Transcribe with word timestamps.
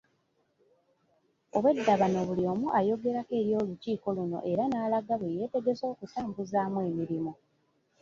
Obwedda 1.57 1.93
bano 2.01 2.19
buli 2.27 2.43
omu 2.53 2.67
ayogerako 2.79 3.33
eri 3.41 3.51
olukiiko 3.61 4.07
luno 4.17 4.39
era 4.51 4.63
n'alaga 4.67 5.13
bwe 5.17 5.33
yeetegese 5.35 5.83
okutambuzaamu 5.93 6.77
emirimu. 6.89 7.31